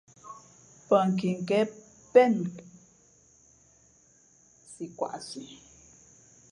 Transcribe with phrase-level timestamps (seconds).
[0.87, 1.67] Pά nkiken
[2.13, 2.61] pēn nu
[4.71, 5.41] si kwaꞌsi.